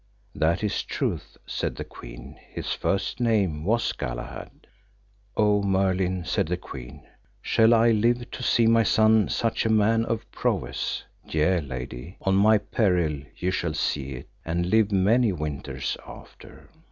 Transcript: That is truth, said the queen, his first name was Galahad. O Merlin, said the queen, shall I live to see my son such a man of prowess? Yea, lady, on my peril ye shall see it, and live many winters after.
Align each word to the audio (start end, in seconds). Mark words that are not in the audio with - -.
That 0.33 0.63
is 0.63 0.81
truth, 0.81 1.37
said 1.45 1.75
the 1.75 1.83
queen, 1.83 2.35
his 2.49 2.73
first 2.73 3.19
name 3.19 3.63
was 3.63 3.91
Galahad. 3.91 4.65
O 5.37 5.61
Merlin, 5.61 6.25
said 6.25 6.47
the 6.47 6.57
queen, 6.57 7.03
shall 7.39 7.71
I 7.71 7.91
live 7.91 8.31
to 8.31 8.41
see 8.41 8.65
my 8.65 8.81
son 8.81 9.29
such 9.29 9.63
a 9.63 9.69
man 9.69 10.05
of 10.05 10.25
prowess? 10.31 11.03
Yea, 11.27 11.61
lady, 11.61 12.17
on 12.21 12.33
my 12.33 12.57
peril 12.57 13.21
ye 13.37 13.51
shall 13.51 13.75
see 13.75 14.13
it, 14.13 14.27
and 14.43 14.71
live 14.71 14.91
many 14.91 15.31
winters 15.31 15.95
after. 16.07 16.71